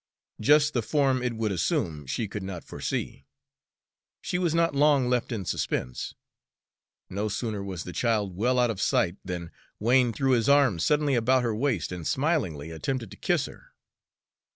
Just 0.39 0.73
the 0.73 0.81
form 0.81 1.21
it 1.21 1.33
would 1.35 1.51
assume, 1.51 2.07
she 2.07 2.27
could 2.27 2.41
not 2.41 2.63
foresee. 2.63 3.27
She 4.19 4.39
was 4.39 4.55
not 4.55 4.73
long 4.73 5.07
left 5.09 5.31
in 5.31 5.45
suspense. 5.45 6.15
No 7.07 7.29
sooner 7.29 7.63
was 7.63 7.83
the 7.83 7.93
child 7.93 8.35
well 8.35 8.57
out 8.57 8.71
of 8.71 8.81
sight 8.81 9.17
than 9.23 9.51
Wain 9.79 10.11
threw 10.11 10.31
his 10.31 10.49
arms 10.49 10.83
suddenly 10.83 11.13
about 11.13 11.43
her 11.43 11.53
waist 11.53 11.91
and 11.91 12.07
smilingly 12.07 12.71
attempted 12.71 13.11
to 13.11 13.17
kiss 13.17 13.45
her. 13.45 13.75